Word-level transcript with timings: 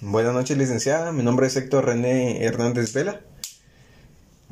Buenas 0.00 0.34
noches, 0.34 0.56
licenciada. 0.56 1.10
Mi 1.10 1.22
nombre 1.22 1.46
es 1.46 1.56
Héctor 1.56 1.86
René 1.86 2.44
Hernández 2.44 2.92
Vela. 2.92 3.20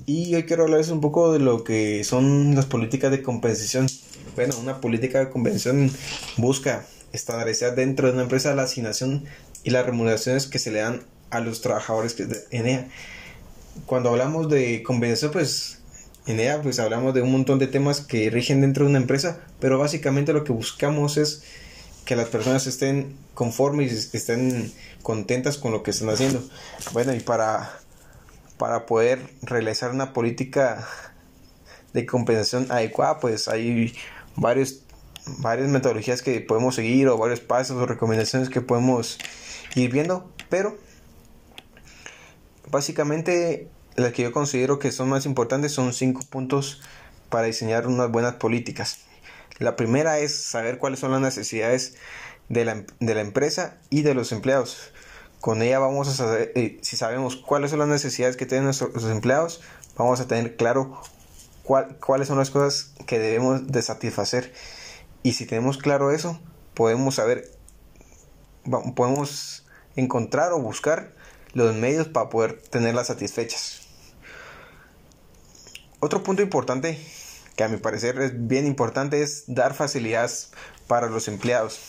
Y 0.05 0.35
hoy 0.35 0.45
quiero 0.45 0.65
hablarles 0.65 0.89
un 0.89 1.01
poco 1.01 1.33
de 1.33 1.39
lo 1.39 1.65
que 1.65 2.03
son 2.03 2.55
las 2.55 2.67
políticas 2.67 3.11
de 3.11 3.23
compensación. 3.23 3.87
Bueno, 4.35 4.55
una 4.61 4.81
política 4.81 5.21
de 5.21 5.31
compensación 5.31 5.93
busca 6.39 6.87
estandarizar 7.13 7.75
dentro 7.75 8.09
de 8.09 8.15
una 8.15 8.23
empresa 8.23 8.55
la 8.55 8.65
asignación 8.65 9.25
y 9.63 9.71
las 9.71 9.87
remuneraciones 9.87 10.47
que 10.47 10.59
se 10.59 10.73
le 10.73 10.81
dan 10.81 11.03
a 11.31 11.41
los 11.41 11.61
trabajadores 11.61 12.17
en 12.51 12.67
ella. 12.67 12.89
Cuando 13.87 14.11
hablamos 14.11 14.49
de 14.49 14.83
compensación, 14.83 15.31
pues 15.31 15.79
en 16.27 16.41
ella 16.41 16.61
pues 16.63 16.79
hablamos 16.81 17.15
de 17.15 17.23
un 17.23 17.31
montón 17.31 17.59
de 17.59 17.69
temas 17.69 18.01
que 18.01 18.31
rigen 18.31 18.61
dentro 18.61 18.85
de 18.85 18.91
una 18.91 18.99
empresa, 18.99 19.41
pero 19.61 19.79
básicamente 19.79 20.33
lo 20.33 20.43
que 20.43 20.53
buscamos 20.53 21.17
es 21.17 21.45
que 22.09 22.17
las 22.17 22.31
personas 22.31 22.67
estén 22.67 23.15
conformes 23.35 23.93
y 23.93 24.17
estén 24.17 24.73
contentas 25.03 25.59
con 25.59 25.73
lo 25.73 25.83
que 25.83 25.91
están 25.91 26.09
haciendo. 26.09 26.43
Bueno, 26.95 27.13
y 27.13 27.21
para, 27.21 27.81
para 28.57 28.87
poder 28.87 29.21
realizar 29.43 29.91
una 29.91 30.15
política 30.15 30.89
de 31.93 32.07
compensación 32.07 32.73
adecuada, 32.73 33.21
pues 33.21 33.47
hay 33.47 33.95
varios, 34.37 34.81
varias 35.27 35.69
metodologías 35.69 36.23
que 36.23 36.41
podemos 36.41 36.77
seguir 36.77 37.09
o 37.09 37.19
varios 37.19 37.41
pasos 37.41 37.77
o 37.77 37.85
recomendaciones 37.85 38.49
que 38.49 38.63
podemos 38.63 39.19
ir 39.75 39.93
viendo, 39.93 40.33
pero 40.49 40.79
básicamente 42.71 43.69
las 43.97 44.15
que 44.15 44.23
yo 44.23 44.33
considero 44.33 44.79
que 44.79 44.93
son 44.93 45.11
más 45.11 45.27
importantes 45.27 45.73
son 45.73 45.93
cinco 45.93 46.23
puntos 46.31 46.81
para 47.29 47.49
diseñar 47.49 47.87
unas 47.87 48.11
buenas 48.11 48.37
políticas. 48.37 49.08
La 49.59 49.77
primera 49.77 50.19
es 50.19 50.35
saber 50.37 50.79
cuáles 50.79 51.01
son 51.01 51.11
las 51.11 51.21
necesidades 51.21 51.97
de 52.49 52.65
la, 52.65 52.85
de 53.01 53.15
la 53.15 53.21
empresa 53.21 53.77
y 53.91 54.03
de 54.03 54.15
los 54.15 54.33
empleados. 54.33 54.93
Con 55.41 55.63
ella 55.63 55.79
vamos 55.79 56.09
a 56.09 56.13
saber, 56.15 56.53
eh, 56.55 56.79
si 56.83 56.97
sabemos 56.97 57.37
cuáles 57.37 57.71
son 57.71 57.81
las 57.81 57.89
necesidades 57.89 58.37
que 58.37 58.47
tienen 58.47 58.65
nuestros 58.65 59.05
empleados, 59.05 59.61
vamos 59.97 60.21
a 60.21 60.27
tener 60.27 60.57
claro 60.57 61.01
cuáles 62.01 62.29
son 62.29 62.39
las 62.39 62.51
cosas 62.51 62.93
que 63.07 63.19
debemos 63.19 63.67
de 63.67 63.83
satisfacer. 63.83 64.53
Y 65.23 65.33
si 65.33 65.47
tenemos 65.47 65.77
claro 65.77 66.13
eso, 66.13 66.41
podemos 66.75 67.17
saber, 67.17 67.51
podemos 68.95 69.67
encontrar 69.97 70.53
o 70.53 70.61
buscar 70.61 71.13
los 71.53 71.75
medios 71.75 72.09
para 72.09 72.31
poder 72.31 72.61
tenerlas 72.71 73.09
satisfechas. 73.09 73.83
Otro 76.01 76.23
punto 76.23 76.43
importante 76.43 76.99
que 77.59 77.65
a 77.65 77.69
mi 77.69 77.77
parecer 77.77 78.21
es 78.21 78.47
bien 78.47 78.69
importante, 78.69 79.21
es 79.21 79.43
dar 79.49 79.75
facilidades 79.75 80.53
para 80.87 81.09
los 81.09 81.27
empleados. 81.27 81.81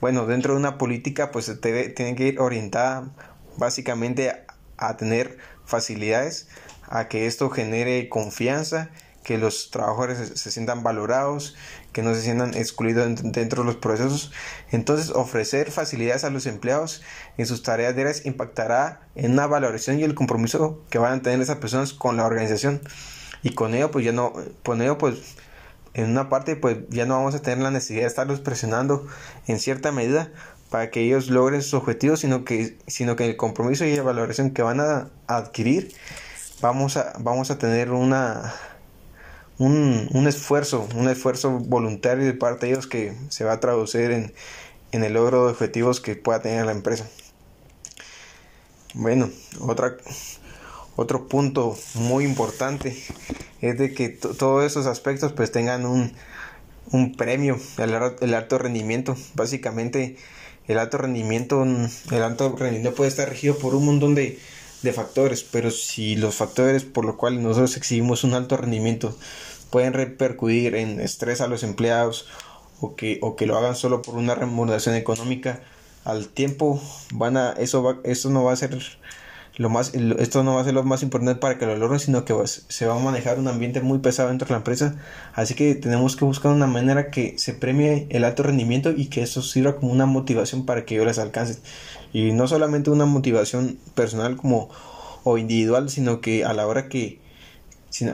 Bueno, 0.00 0.24
dentro 0.24 0.54
de 0.54 0.60
una 0.60 0.78
política 0.78 1.32
pues 1.32 1.52
tiene 1.60 2.14
que 2.14 2.28
ir 2.28 2.40
orientada 2.40 3.10
básicamente 3.56 4.32
a, 4.76 4.96
tener 4.96 5.36
facilidades, 5.66 6.46
a 6.88 7.08
que 7.08 7.26
esto 7.26 7.50
genere 7.50 8.08
confianza, 8.08 8.90
que 9.24 9.36
los 9.36 9.72
trabajadores 9.72 10.40
se, 10.40 10.50
sientan 10.52 10.84
valorados, 10.84 11.56
que 11.92 12.02
no 12.02 12.14
se 12.14 12.22
sientan 12.22 12.54
excluidos 12.54 13.20
dentro 13.20 13.64
de 13.64 13.66
los 13.66 13.76
procesos. 13.76 14.30
Entonces, 14.70 15.10
ofrecer 15.10 15.72
facilidades 15.72 16.22
a 16.22 16.30
los 16.30 16.46
empleados 16.46 17.02
en 17.36 17.46
sus 17.46 17.64
tareas 17.64 17.96
diarias 17.96 18.26
impactará 18.26 19.00
en 19.16 19.32
una 19.32 19.48
valoración 19.48 19.98
y 19.98 20.04
el 20.04 20.14
compromiso 20.14 20.84
que 20.88 20.98
van 20.98 21.18
a 21.18 21.22
tener 21.22 21.40
esas 21.40 21.56
personas 21.56 21.92
con 21.92 22.16
la 22.16 22.26
organización 22.26 22.80
y 23.42 23.50
con 23.54 23.74
ello 23.74 23.90
pues 23.90 24.04
ya 24.04 24.12
no, 24.12 24.32
con 24.64 24.82
ello 24.82 24.98
pues 24.98 25.36
en 25.94 26.10
una 26.10 26.28
parte 26.28 26.56
pues 26.56 26.78
ya 26.88 27.06
no 27.06 27.16
vamos 27.16 27.34
a 27.34 27.42
tener 27.42 27.58
la 27.58 27.70
necesidad 27.70 28.02
de 28.02 28.06
estarlos 28.06 28.40
presionando 28.40 29.06
en 29.46 29.58
cierta 29.58 29.92
medida 29.92 30.30
para 30.70 30.90
que 30.90 31.02
ellos 31.02 31.28
logren 31.28 31.62
sus 31.62 31.74
objetivos, 31.74 32.20
sino 32.20 32.44
que, 32.44 32.78
sino 32.86 33.16
que 33.16 33.26
el 33.26 33.36
compromiso 33.36 33.84
y 33.84 33.96
la 33.96 34.02
valoración 34.02 34.52
que 34.52 34.62
van 34.62 34.80
a 34.80 35.10
adquirir, 35.26 35.92
vamos 36.60 36.96
a, 36.96 37.12
vamos 37.18 37.50
a 37.50 37.58
tener 37.58 37.90
una, 37.90 38.54
un, 39.58 40.08
un 40.12 40.28
esfuerzo, 40.28 40.88
un 40.94 41.08
esfuerzo 41.08 41.50
voluntario 41.50 42.24
de 42.24 42.34
parte 42.34 42.66
de 42.66 42.72
ellos 42.72 42.86
que 42.86 43.16
se 43.30 43.44
va 43.44 43.54
a 43.54 43.60
traducir 43.60 44.12
en, 44.12 44.32
en 44.92 45.02
el 45.02 45.14
logro 45.14 45.46
de 45.46 45.52
objetivos 45.52 46.00
que 46.00 46.14
pueda 46.14 46.40
tener 46.40 46.64
la 46.66 46.72
empresa. 46.72 47.08
Bueno, 48.94 49.28
otra, 49.60 49.96
otro 51.00 51.28
punto 51.28 51.78
muy 51.94 52.24
importante 52.24 52.94
es 53.62 53.78
de 53.78 53.94
que 53.94 54.10
todos 54.10 54.64
esos 54.64 54.84
aspectos 54.84 55.32
pues 55.32 55.50
tengan 55.50 55.86
un, 55.86 56.12
un 56.92 57.14
premio, 57.14 57.58
el, 57.78 57.94
el, 58.20 58.34
alto 58.34 58.58
rendimiento. 58.58 59.16
Básicamente 59.32 60.16
el 60.68 60.78
alto 60.78 60.98
rendimiento, 60.98 61.64
el 61.64 62.22
alto 62.22 62.54
rendimiento 62.54 62.94
puede 62.94 63.08
estar 63.08 63.30
regido 63.30 63.56
por 63.56 63.74
un 63.74 63.86
montón 63.86 64.14
de, 64.14 64.38
de 64.82 64.92
factores, 64.92 65.42
pero 65.42 65.70
si 65.70 66.16
los 66.16 66.34
factores 66.34 66.84
por 66.84 67.06
los 67.06 67.16
cuales 67.16 67.40
nosotros 67.40 67.78
exhibimos 67.78 68.22
un 68.22 68.34
alto 68.34 68.58
rendimiento 68.58 69.16
pueden 69.70 69.94
repercutir 69.94 70.74
en 70.74 71.00
estrés 71.00 71.40
a 71.40 71.48
los 71.48 71.62
empleados 71.62 72.26
o 72.82 72.94
que, 72.94 73.18
o 73.22 73.36
que 73.36 73.46
lo 73.46 73.56
hagan 73.56 73.74
solo 73.74 74.02
por 74.02 74.16
una 74.16 74.34
remuneración 74.34 74.96
económica, 74.96 75.62
al 76.04 76.28
tiempo 76.28 76.78
van 77.14 77.38
a, 77.38 77.52
eso, 77.52 77.82
va, 77.82 78.00
eso 78.04 78.28
no 78.28 78.44
va 78.44 78.52
a 78.52 78.56
ser 78.56 78.78
lo 79.60 79.68
más, 79.68 79.92
esto 79.94 80.42
no 80.42 80.54
va 80.54 80.62
a 80.62 80.64
ser 80.64 80.72
lo 80.72 80.82
más 80.84 81.02
importante 81.02 81.38
para 81.38 81.58
que 81.58 81.66
lo 81.66 81.76
logren, 81.76 82.00
sino 82.00 82.24
que 82.24 82.34
se 82.46 82.86
va 82.86 82.96
a 82.96 82.98
manejar 82.98 83.38
un 83.38 83.46
ambiente 83.46 83.82
muy 83.82 83.98
pesado 83.98 84.30
dentro 84.30 84.46
de 84.46 84.52
la 84.52 84.56
empresa. 84.56 84.96
Así 85.34 85.52
que 85.52 85.74
tenemos 85.74 86.16
que 86.16 86.24
buscar 86.24 86.50
una 86.50 86.66
manera 86.66 87.10
que 87.10 87.38
se 87.38 87.52
premie 87.52 88.06
el 88.08 88.24
alto 88.24 88.42
rendimiento 88.42 88.90
y 88.90 89.08
que 89.08 89.20
eso 89.20 89.42
sirva 89.42 89.76
como 89.76 89.92
una 89.92 90.06
motivación 90.06 90.64
para 90.64 90.86
que 90.86 90.94
ellos 90.94 91.06
les 91.06 91.18
alcancen. 91.18 91.58
Y 92.14 92.32
no 92.32 92.48
solamente 92.48 92.88
una 92.88 93.04
motivación 93.04 93.76
personal 93.94 94.38
como 94.38 94.70
o 95.24 95.36
individual, 95.36 95.90
sino 95.90 96.22
que 96.22 96.46
a 96.46 96.54
la 96.54 96.66
hora 96.66 96.88
que 96.88 97.20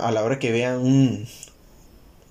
a 0.00 0.10
la 0.10 0.24
hora 0.24 0.40
que 0.40 0.50
vean 0.50 0.80
un, 0.80 1.28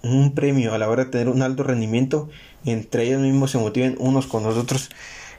un 0.03 0.35
premio, 0.35 0.73
a 0.73 0.77
la 0.77 0.89
hora 0.89 1.05
de 1.05 1.11
tener 1.11 1.29
un 1.29 1.41
alto 1.41 1.63
rendimiento, 1.63 2.27
entre 2.65 3.03
ellos 3.03 3.21
mismos 3.21 3.51
se 3.51 3.59
motiven 3.59 3.95
unos 3.97 4.27
con 4.27 4.43
los 4.43 4.57
otros 4.57 4.89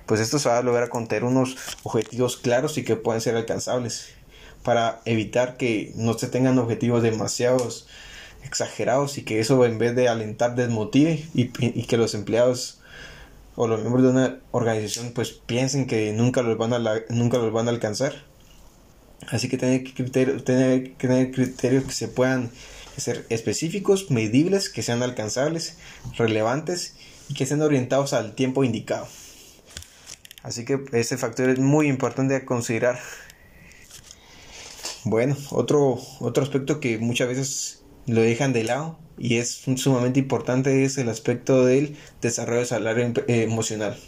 pues 0.06 0.20
esto 0.20 0.38
se 0.38 0.48
va 0.48 0.58
a 0.58 0.62
lograr 0.62 0.88
contener 0.88 1.24
unos 1.24 1.56
objetivos 1.82 2.36
claros 2.36 2.78
y 2.78 2.84
que 2.84 2.96
pueden 2.96 3.20
ser 3.20 3.36
alcanzables 3.36 4.08
para 4.62 5.00
evitar 5.04 5.56
que 5.56 5.92
no 5.96 6.16
se 6.18 6.28
tengan 6.28 6.58
objetivos 6.58 7.02
demasiados 7.02 7.86
exagerados 8.44 9.18
y 9.18 9.22
que 9.22 9.40
eso 9.40 9.64
en 9.64 9.78
vez 9.78 9.94
de 9.96 10.08
alentar 10.08 10.54
desmotive 10.54 11.24
y, 11.34 11.48
que 11.48 11.96
los 11.96 12.14
empleados 12.14 12.78
o 13.56 13.66
los 13.66 13.80
miembros 13.80 14.04
de 14.04 14.10
una 14.10 14.38
organización 14.52 15.12
pues 15.12 15.30
piensen 15.30 15.86
que 15.86 16.12
nunca 16.12 16.42
los 16.42 16.56
van 16.56 16.72
a 16.72 16.80
nunca 17.10 17.38
los 17.38 17.52
van 17.52 17.66
a 17.66 17.70
alcanzar. 17.70 18.24
Así 19.28 19.48
que 19.48 19.56
tener, 19.56 19.92
tener, 20.44 20.94
tener 20.96 21.32
criterios 21.32 21.84
que 21.84 21.92
se 21.92 22.08
puedan 22.08 22.50
ser 22.96 23.26
específicos 23.28 24.10
medibles 24.10 24.68
que 24.68 24.82
sean 24.82 25.02
alcanzables 25.02 25.76
relevantes 26.16 26.94
y 27.28 27.34
que 27.34 27.44
estén 27.44 27.62
orientados 27.62 28.12
al 28.12 28.34
tiempo 28.34 28.62
indicado 28.62 29.06
Así 30.46 30.64
que 30.64 30.78
ese 30.92 31.18
factor 31.18 31.48
es 31.48 31.58
muy 31.58 31.88
importante 31.88 32.36
a 32.36 32.44
considerar. 32.44 33.00
Bueno, 35.02 35.36
otro, 35.50 35.98
otro 36.20 36.44
aspecto 36.44 36.78
que 36.78 36.98
muchas 36.98 37.26
veces 37.26 37.82
lo 38.06 38.20
dejan 38.20 38.52
de 38.52 38.62
lado 38.62 38.96
y 39.18 39.38
es 39.38 39.64
sumamente 39.74 40.20
importante 40.20 40.84
es 40.84 40.98
el 40.98 41.08
aspecto 41.08 41.64
del 41.64 41.96
desarrollo 42.22 42.60
de 42.60 42.66
salario 42.66 43.12
eh, 43.26 43.42
emocional. 43.42 43.98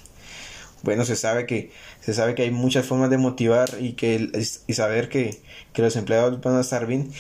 Bueno, 0.85 1.05
se 1.05 1.17
sabe 1.17 1.45
que 1.45 1.73
se 2.03 2.15
sabe 2.15 2.37
que 2.37 2.43
hay 2.43 2.53
muchas 2.53 2.87
formas 2.87 3.11
de 3.11 3.19
motivar 3.19 3.71
y 3.81 3.95
que 3.95 4.31
y 4.69 4.75
saber 4.75 5.09
que, 5.09 5.41
que 5.73 5.83
los 5.83 5.97
empleados 5.97 6.41
van 6.41 6.55
a 6.55 6.61
estar 6.61 6.87
bien, 6.87 7.11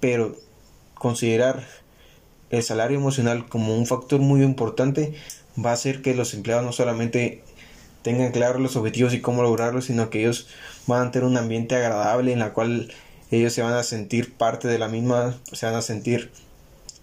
pero 0.00 0.34
considerar 0.94 1.62
el 2.48 2.62
salario 2.62 2.96
emocional 2.96 3.50
como 3.50 3.76
un 3.76 3.86
factor 3.86 4.20
muy 4.20 4.42
importante 4.42 5.12
va 5.62 5.72
a 5.72 5.74
hacer 5.74 6.00
que 6.00 6.14
los 6.14 6.32
empleados 6.32 6.64
no 6.64 6.72
solamente 6.72 7.42
tengan 8.06 8.30
claros 8.30 8.62
los 8.62 8.76
objetivos 8.76 9.14
y 9.14 9.20
cómo 9.20 9.42
lograrlos, 9.42 9.86
sino 9.86 10.10
que 10.10 10.20
ellos 10.20 10.46
van 10.86 11.08
a 11.08 11.10
tener 11.10 11.26
un 11.26 11.36
ambiente 11.36 11.74
agradable 11.74 12.32
en 12.32 12.38
la 12.38 12.52
cual 12.52 12.92
ellos 13.32 13.52
se 13.52 13.62
van 13.62 13.72
a 13.72 13.82
sentir 13.82 14.36
parte 14.36 14.68
de 14.68 14.78
la 14.78 14.86
misma, 14.86 15.36
se 15.50 15.66
van 15.66 15.74
a 15.74 15.82
sentir 15.82 16.30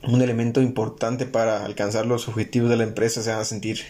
un 0.02 0.22
elemento 0.22 0.62
importante 0.62 1.26
para 1.26 1.66
alcanzar 1.66 2.06
los 2.06 2.30
objetivos 2.30 2.70
de 2.70 2.78
la 2.78 2.86
empresa, 2.86 3.22
se 3.22 3.32
van 3.32 3.42
a 3.42 3.44
sentir 3.44 3.82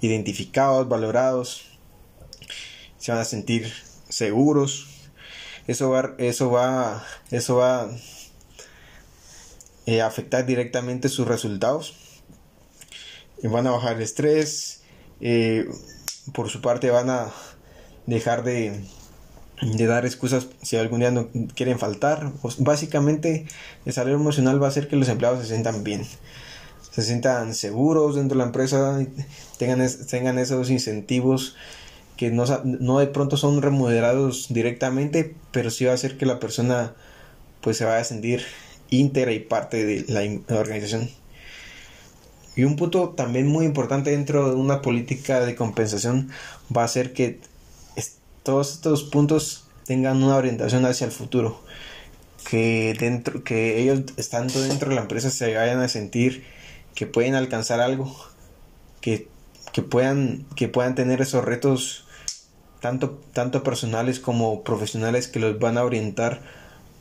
identificados, 0.00 0.88
valorados, 0.88 1.64
se 2.98 3.10
van 3.10 3.20
a 3.20 3.24
sentir 3.24 3.72
seguros. 4.08 4.86
Eso 5.66 5.90
va, 5.90 6.14
eso 6.18 6.52
va, 6.52 7.04
eso 7.32 7.56
va 7.56 7.82
a 7.82 7.88
eh, 9.86 10.02
afectar 10.02 10.46
directamente 10.46 11.08
sus 11.08 11.26
resultados. 11.26 11.96
Van 13.42 13.66
a 13.66 13.72
bajar 13.72 13.96
el 13.96 14.02
estrés, 14.02 14.82
eh, 15.20 15.66
por 16.32 16.48
su 16.48 16.60
parte 16.60 16.90
van 16.90 17.10
a 17.10 17.28
dejar 18.06 18.44
de, 18.44 18.80
de 19.60 19.86
dar 19.86 20.04
excusas 20.04 20.48
si 20.62 20.76
algún 20.76 21.00
día 21.00 21.10
no 21.10 21.28
quieren 21.54 21.78
faltar. 21.78 22.32
Básicamente 22.58 23.46
el 23.84 23.92
salario 23.92 24.18
emocional 24.18 24.62
va 24.62 24.66
a 24.66 24.70
hacer 24.70 24.88
que 24.88 24.96
los 24.96 25.08
empleados 25.08 25.40
se 25.40 25.48
sientan 25.48 25.84
bien, 25.84 26.06
se 26.90 27.02
sientan 27.02 27.54
seguros 27.54 28.16
dentro 28.16 28.36
de 28.36 28.38
la 28.38 28.46
empresa, 28.46 29.04
tengan, 29.58 29.86
tengan 30.08 30.38
esos 30.38 30.70
incentivos 30.70 31.56
que 32.16 32.30
no, 32.30 32.44
no 32.64 32.98
de 33.00 33.06
pronto 33.08 33.36
son 33.36 33.60
remunerados 33.60 34.46
directamente, 34.50 35.34
pero 35.50 35.70
sí 35.70 35.84
va 35.84 35.92
a 35.92 35.94
hacer 35.94 36.16
que 36.16 36.26
la 36.26 36.38
persona 36.38 36.94
pues 37.60 37.78
se 37.78 37.84
vaya 37.84 37.98
a 37.98 38.04
sentir 38.04 38.42
íntegra 38.90 39.32
y 39.32 39.40
parte 39.40 39.84
de 39.84 40.04
la, 40.08 40.58
organización. 40.58 41.10
Y 42.56 42.64
un 42.64 42.76
punto 42.76 43.10
también 43.10 43.46
muy 43.46 43.64
importante 43.64 44.10
dentro 44.10 44.50
de 44.50 44.56
una 44.56 44.80
política 44.80 45.40
de 45.40 45.56
compensación 45.56 46.30
va 46.74 46.84
a 46.84 46.88
ser 46.88 47.12
que 47.12 47.40
todos 48.42 48.74
estos 48.74 49.02
puntos 49.04 49.64
tengan 49.86 50.22
una 50.22 50.36
orientación 50.36 50.84
hacia 50.86 51.06
el 51.06 51.12
futuro. 51.12 51.60
Que, 52.48 52.94
dentro, 52.98 53.42
que 53.42 53.80
ellos 53.80 54.02
estando 54.18 54.60
dentro 54.60 54.90
de 54.90 54.96
la 54.96 55.00
empresa 55.00 55.30
se 55.30 55.54
vayan 55.54 55.80
a 55.80 55.88
sentir 55.88 56.44
que 56.94 57.06
pueden 57.06 57.34
alcanzar 57.34 57.80
algo, 57.80 58.14
que, 59.00 59.28
que, 59.72 59.82
puedan, 59.82 60.44
que 60.54 60.68
puedan 60.68 60.94
tener 60.94 61.22
esos 61.22 61.42
retos 61.42 62.04
tanto, 62.80 63.18
tanto 63.32 63.62
personales 63.62 64.20
como 64.20 64.62
profesionales 64.62 65.26
que 65.26 65.40
los 65.40 65.58
van 65.58 65.78
a 65.78 65.84
orientar 65.84 66.42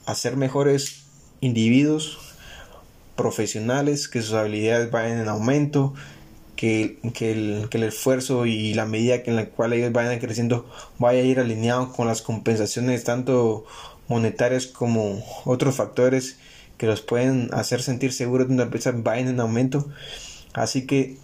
a 0.05 0.15
ser 0.15 0.37
mejores 0.37 1.03
individuos 1.41 2.32
profesionales, 3.15 4.07
que 4.07 4.21
sus 4.21 4.33
habilidades 4.33 4.91
vayan 4.91 5.19
en 5.19 5.27
aumento, 5.27 5.93
que, 6.55 6.97
el, 7.03 7.69
que, 7.69 7.77
el, 7.77 7.83
esfuerzo 7.83 8.45
y 8.45 8.73
la 8.73 8.85
medida 8.85 9.15
en 9.25 9.35
la 9.35 9.47
cual 9.47 9.73
ellos 9.73 9.91
vayan 9.91 10.19
creciendo 10.19 10.65
vaya 10.99 11.19
a 11.21 11.23
ir 11.23 11.39
alineado 11.39 11.91
con 11.91 12.07
las 12.07 12.21
compensaciones 12.21 13.03
tanto 13.03 13.65
monetarias 14.07 14.67
como 14.67 15.23
otros 15.45 15.75
factores 15.75 16.37
que 16.77 16.85
los 16.85 17.01
pueden 17.01 17.49
hacer 17.53 17.81
sentir 17.81 18.13
seguros 18.13 18.47
de 18.47 18.53
una 18.53 18.63
empresa 18.63 18.93
vayan 18.95 19.27
en 19.27 19.39
aumento. 19.39 19.89
Así 20.53 20.85
que 20.85 21.17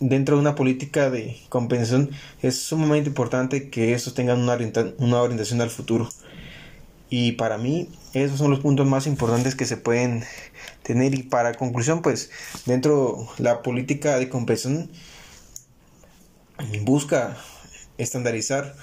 dentro 0.00 0.36
de 0.36 0.42
una 0.42 0.54
política 0.54 1.10
de 1.10 1.36
compensación 1.48 2.10
es 2.42 2.58
sumamente 2.60 3.08
importante 3.08 3.70
que 3.70 3.94
estos 3.94 4.14
tengan 4.14 4.40
una, 4.40 4.58
una 4.98 5.22
orientación 5.22 5.60
al 5.60 5.70
futuro. 5.70 6.08
Y 7.16 7.30
para 7.30 7.58
mí 7.58 7.88
esos 8.12 8.38
son 8.38 8.50
los 8.50 8.58
puntos 8.58 8.88
más 8.88 9.06
importantes 9.06 9.54
que 9.54 9.66
se 9.66 9.76
pueden 9.76 10.24
tener. 10.82 11.14
Y 11.14 11.22
para 11.22 11.54
conclusión, 11.54 12.02
pues 12.02 12.32
dentro 12.66 13.28
de 13.38 13.44
la 13.44 13.62
política 13.62 14.18
de 14.18 14.28
compensación 14.28 14.90
busca 16.82 17.36
estandarizar 17.98 18.74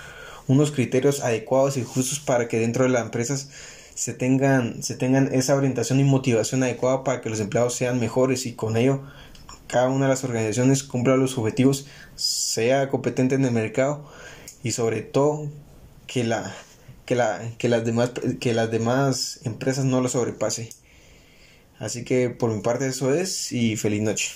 unos 0.48 0.72
criterios 0.72 1.19
adecuados 1.19 1.75
y 1.75 1.83
justos 1.83 2.22
para 2.22 2.48
que 2.48 2.57
dentro 2.57 2.86
de 2.86 2.92
las 2.92 3.01
empresas 3.01 3.50
se 3.95 4.13
tengan, 4.13 4.81
se 4.81 4.95
tengan 4.95 5.34
esa 5.34 5.54
orientación 5.54 6.00
y 6.00 6.06
motivación 6.06 6.63
adecuada 6.63 7.04
para 7.04 7.19
que 7.19 7.30
los 7.30 7.42
empleados 7.42 7.75
sean 7.75 8.00
mejores 8.00 8.45
y 8.45 8.54
con 8.54 8.77
ello 8.77 9.01
cada 9.68 9.89
una 9.89 10.06
de 10.06 10.12
las 10.12 10.24
organizaciones 10.24 10.84
cumpla 10.84 11.18
los 11.18 11.38
objetivos, 11.38 11.86
sea 12.16 12.88
competente 12.88 13.36
en 13.36 13.44
el 13.44 13.51
mercado 13.51 14.10
y 14.63 14.72
sobre 14.72 15.01
todo 15.01 15.50
que 16.07 16.24
la 16.24 16.56
que, 17.12 17.16
la, 17.16 17.42
que, 17.58 17.68
las 17.68 17.84
demás, 17.84 18.12
que 18.40 18.54
las 18.54 18.72
demás 18.72 19.42
empresas 19.44 19.84
no 19.84 20.00
lo 20.00 20.08
sobrepase. 20.08 20.69
Así 21.78 22.06
que 22.06 22.30
por 22.30 22.56
mi 22.56 22.62
parte 22.62 22.88
eso 22.88 23.13
es 23.13 23.52
y 23.52 23.75
feliz 23.75 24.02
noche. 24.02 24.31